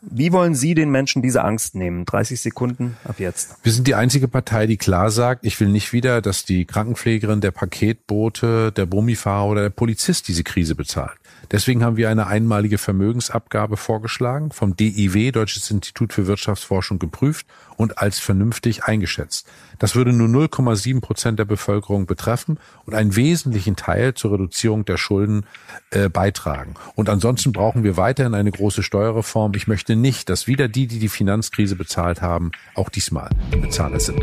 [0.00, 2.06] Wie wollen Sie den Menschen diese Angst nehmen?
[2.06, 3.56] 30 Sekunden ab jetzt.
[3.62, 7.42] Wir sind die einzige Partei, die klar sagt, ich will nicht wieder, dass die Krankenpflegerin,
[7.42, 11.19] der Paketbote, der Bummifahrer oder der Polizist diese Krise bezahlt.
[11.50, 17.98] Deswegen haben wir eine einmalige Vermögensabgabe vorgeschlagen, vom DIW, Deutsches Institut für Wirtschaftsforschung, geprüft und
[17.98, 19.48] als vernünftig eingeschätzt.
[19.78, 24.96] Das würde nur 0,7 Prozent der Bevölkerung betreffen und einen wesentlichen Teil zur Reduzierung der
[24.96, 25.44] Schulden
[25.90, 26.74] äh, beitragen.
[26.94, 29.52] Und ansonsten brauchen wir weiterhin eine große Steuerreform.
[29.54, 33.98] Ich möchte nicht, dass wieder die, die die Finanzkrise bezahlt haben, auch diesmal die Bezahler
[33.98, 34.22] sind.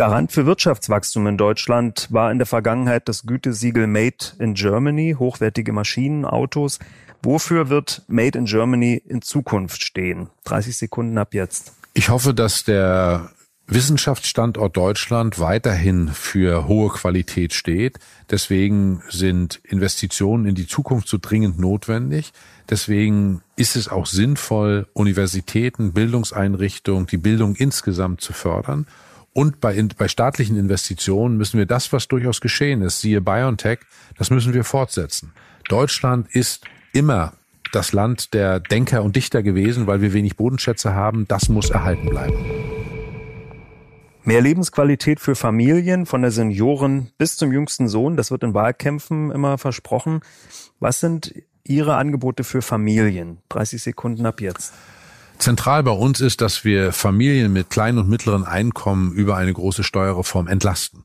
[0.00, 5.74] Garant für Wirtschaftswachstum in Deutschland war in der Vergangenheit das Gütesiegel Made in Germany, hochwertige
[5.74, 6.78] Maschinen, Autos.
[7.22, 10.30] Wofür wird Made in Germany in Zukunft stehen?
[10.44, 11.74] 30 Sekunden ab jetzt.
[11.92, 13.28] Ich hoffe, dass der
[13.66, 17.98] Wissenschaftsstandort Deutschland weiterhin für hohe Qualität steht.
[18.30, 22.32] Deswegen sind Investitionen in die Zukunft so dringend notwendig.
[22.70, 28.86] Deswegen ist es auch sinnvoll, Universitäten, Bildungseinrichtungen, die Bildung insgesamt zu fördern.
[29.32, 33.80] Und bei, bei staatlichen Investitionen müssen wir das, was durchaus geschehen ist, siehe BioNTech,
[34.18, 35.32] das müssen wir fortsetzen.
[35.68, 37.34] Deutschland ist immer
[37.72, 41.28] das Land der Denker und Dichter gewesen, weil wir wenig Bodenschätze haben.
[41.28, 42.34] Das muss erhalten bleiben.
[44.24, 49.30] Mehr Lebensqualität für Familien, von der Senioren bis zum jüngsten Sohn, das wird in Wahlkämpfen
[49.30, 50.20] immer versprochen.
[50.78, 53.38] Was sind Ihre Angebote für Familien?
[53.48, 54.74] 30 Sekunden ab jetzt.
[55.40, 59.84] Zentral bei uns ist, dass wir Familien mit kleinen und mittleren Einkommen über eine große
[59.84, 61.04] Steuerreform entlasten.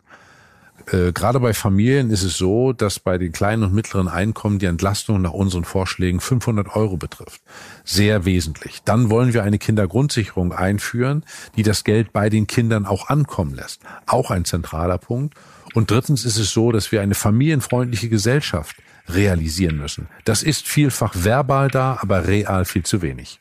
[0.91, 4.65] Äh, gerade bei Familien ist es so, dass bei den kleinen und mittleren Einkommen die
[4.65, 7.41] Entlastung nach unseren Vorschlägen 500 Euro betrifft.
[7.85, 8.81] Sehr wesentlich.
[8.83, 11.23] Dann wollen wir eine Kindergrundsicherung einführen,
[11.55, 13.81] die das Geld bei den Kindern auch ankommen lässt.
[14.05, 15.35] Auch ein zentraler Punkt.
[15.73, 18.75] Und drittens ist es so, dass wir eine familienfreundliche Gesellschaft
[19.07, 20.09] realisieren müssen.
[20.25, 23.39] Das ist vielfach verbal da, aber real viel zu wenig.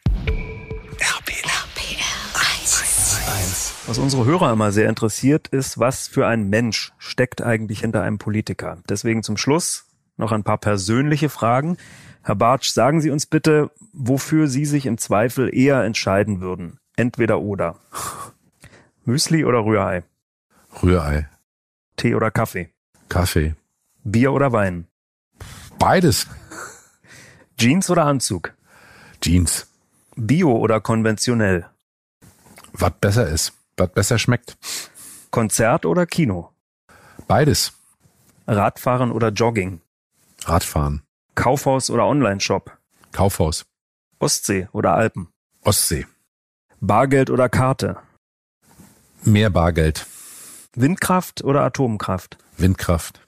[3.86, 8.18] Was unsere Hörer immer sehr interessiert, ist, was für ein Mensch steckt eigentlich hinter einem
[8.18, 8.78] Politiker.
[8.88, 11.76] Deswegen zum Schluss noch ein paar persönliche Fragen.
[12.22, 16.78] Herr Bartsch, sagen Sie uns bitte, wofür Sie sich im Zweifel eher entscheiden würden.
[16.96, 17.76] Entweder oder.
[19.04, 20.02] Müsli oder Rührei?
[20.82, 21.28] Rührei.
[21.96, 22.70] Tee oder Kaffee?
[23.10, 23.54] Kaffee.
[24.02, 24.86] Bier oder Wein?
[25.78, 26.26] Beides.
[27.58, 28.54] Jeans oder Anzug?
[29.20, 29.66] Jeans.
[30.16, 31.66] Bio oder konventionell?
[32.72, 34.56] Was besser ist, was besser schmeckt.
[35.30, 36.52] Konzert oder Kino?
[37.26, 37.72] Beides.
[38.46, 39.80] Radfahren oder Jogging?
[40.44, 41.02] Radfahren.
[41.34, 42.76] Kaufhaus oder Onlineshop?
[43.12, 43.64] Kaufhaus.
[44.18, 45.28] Ostsee oder Alpen?
[45.62, 46.06] Ostsee.
[46.80, 47.96] Bargeld oder Karte?
[49.24, 50.06] Mehr Bargeld.
[50.76, 52.36] Windkraft oder Atomkraft?
[52.56, 53.26] Windkraft.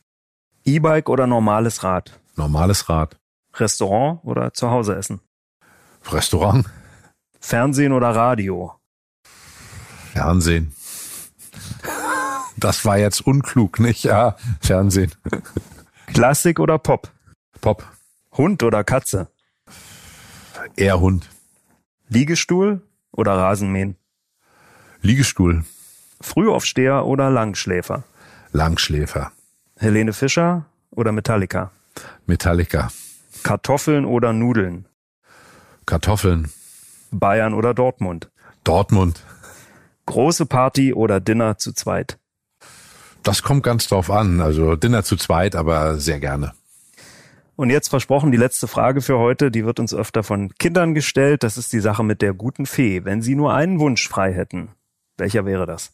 [0.65, 2.19] E-Bike oder normales Rad?
[2.37, 3.17] Normales Rad.
[3.55, 5.21] Restaurant oder zu Hause essen?
[6.13, 6.67] Restaurant.
[7.41, 8.75] Fernsehen oder Radio?
[10.13, 10.75] Fernsehen.
[12.57, 14.05] Das war jetzt unklug, nicht?
[14.05, 15.13] Ja, Fernsehen.
[16.07, 17.11] Klassik oder Pop?
[17.61, 17.85] Pop.
[18.33, 19.29] Hund oder Katze?
[20.77, 21.29] Eher Hund.
[22.09, 23.97] Liegestuhl oder Rasenmähen?
[25.03, 25.65] Liegestuhl.
[26.21, 28.05] Frühaufsteher oder Langschläfer?
[28.53, 29.33] Langschläfer.
[29.77, 31.71] Helene Fischer oder Metallica?
[32.27, 32.89] Metallica.
[33.43, 34.87] Kartoffeln oder Nudeln?
[35.87, 36.51] Kartoffeln.
[37.13, 38.31] Bayern oder Dortmund?
[38.65, 39.23] Dortmund.
[40.07, 42.19] Große Party oder Dinner zu zweit?
[43.23, 44.41] Das kommt ganz drauf an.
[44.41, 46.53] Also Dinner zu zweit, aber sehr gerne.
[47.57, 51.43] Und jetzt versprochen die letzte Frage für heute, die wird uns öfter von Kindern gestellt.
[51.43, 53.05] Das ist die Sache mit der guten Fee.
[53.05, 54.69] Wenn Sie nur einen Wunsch frei hätten,
[55.17, 55.93] welcher wäre das?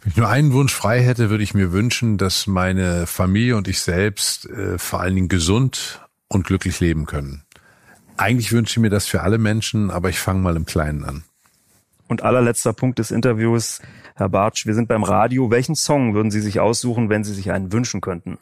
[0.00, 3.68] Wenn ich nur einen Wunsch frei hätte, würde ich mir wünschen, dass meine Familie und
[3.68, 7.44] ich selbst äh, vor allen Dingen gesund und glücklich leben können.
[8.18, 11.22] Eigentlich wünsche ich mir das für alle Menschen, aber ich fange mal im Kleinen an.
[12.08, 13.80] Und allerletzter Punkt des Interviews,
[14.16, 15.50] Herr Bartsch, wir sind beim Radio.
[15.50, 18.38] Welchen Song würden Sie sich aussuchen, wenn Sie sich einen wünschen könnten?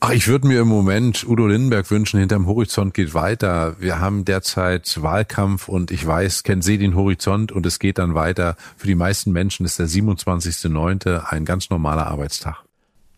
[0.00, 3.76] Ach, ich würde mir im Moment Udo Lindenberg wünschen, hinterm Horizont geht weiter.
[3.78, 8.14] Wir haben derzeit Wahlkampf und ich weiß, kennt Sie den Horizont und es geht dann
[8.14, 8.56] weiter.
[8.76, 11.24] Für die meisten Menschen ist der 27.09.
[11.24, 12.63] ein ganz normaler Arbeitstag.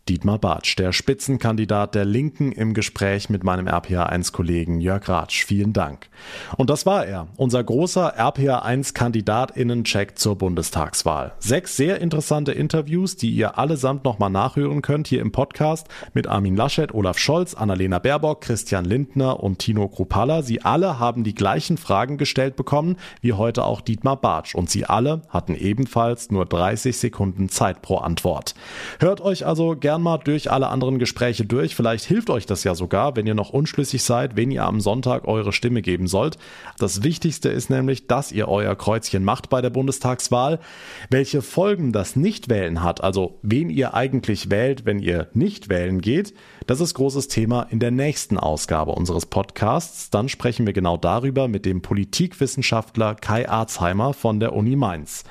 [0.08, 5.44] Dietmar Bartsch, der Spitzenkandidat der Linken im Gespräch mit meinem RPA1-Kollegen Jörg Ratsch.
[5.44, 6.08] Vielen Dank.
[6.56, 11.32] Und das war er, unser großer RPA1-Kandidatinnen-Check zur Bundestagswahl.
[11.40, 16.54] Sechs sehr interessante Interviews, die ihr allesamt nochmal nachhören könnt hier im Podcast mit Armin
[16.54, 20.42] Laschet, Olaf Scholz, Annalena Baerbock, Christian Lindner und Tino Kruppalla.
[20.42, 24.54] Sie alle haben die gleichen Fragen gestellt bekommen, wie heute auch Dietmar Bartsch.
[24.54, 28.54] Und sie alle hatten ebenfalls nur 30 Sekunden Zeit pro Antwort.
[29.00, 31.74] Hört euch also gerne gern mal durch alle anderen Gespräche durch.
[31.74, 35.26] Vielleicht hilft euch das ja sogar, wenn ihr noch unschlüssig seid, wen ihr am Sonntag
[35.26, 36.36] eure Stimme geben sollt.
[36.78, 40.58] Das Wichtigste ist nämlich, dass ihr euer Kreuzchen macht bei der Bundestagswahl.
[41.08, 46.34] Welche Folgen das Nichtwählen hat, also wen ihr eigentlich wählt, wenn ihr nicht wählen geht,
[46.66, 50.10] das ist großes Thema in der nächsten Ausgabe unseres Podcasts.
[50.10, 55.24] Dann sprechen wir genau darüber mit dem Politikwissenschaftler Kai Arzheimer von der Uni Mainz.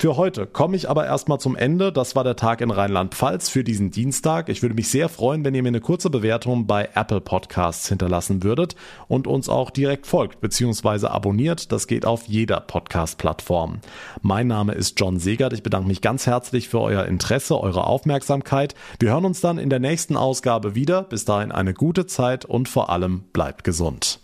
[0.00, 1.92] Für heute komme ich aber erstmal zum Ende.
[1.92, 4.48] Das war der Tag in Rheinland-Pfalz für diesen Dienstag.
[4.48, 8.42] Ich würde mich sehr freuen, wenn ihr mir eine kurze Bewertung bei Apple Podcasts hinterlassen
[8.42, 8.76] würdet
[9.08, 11.08] und uns auch direkt folgt bzw.
[11.08, 11.70] abonniert.
[11.70, 13.80] Das geht auf jeder Podcast-Plattform.
[14.22, 15.52] Mein Name ist John Segert.
[15.52, 18.74] Ich bedanke mich ganz herzlich für euer Interesse, eure Aufmerksamkeit.
[19.00, 21.02] Wir hören uns dann in der nächsten Ausgabe wieder.
[21.02, 24.19] Bis dahin eine gute Zeit und vor allem bleibt gesund.